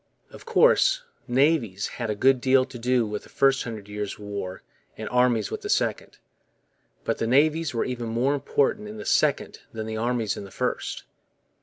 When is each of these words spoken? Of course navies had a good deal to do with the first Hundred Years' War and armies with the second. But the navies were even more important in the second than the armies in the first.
Of 0.31 0.47
course 0.47 1.03
navies 1.27 1.85
had 1.85 2.09
a 2.09 2.15
good 2.15 2.41
deal 2.41 2.65
to 2.65 2.79
do 2.79 3.05
with 3.05 3.21
the 3.21 3.29
first 3.29 3.65
Hundred 3.65 3.87
Years' 3.87 4.17
War 4.17 4.63
and 4.97 5.07
armies 5.09 5.51
with 5.51 5.61
the 5.61 5.69
second. 5.69 6.17
But 7.03 7.19
the 7.19 7.27
navies 7.27 7.75
were 7.75 7.85
even 7.85 8.07
more 8.07 8.33
important 8.33 8.89
in 8.89 8.97
the 8.97 9.05
second 9.05 9.59
than 9.71 9.85
the 9.85 9.97
armies 9.97 10.35
in 10.35 10.43
the 10.43 10.49
first. 10.49 11.03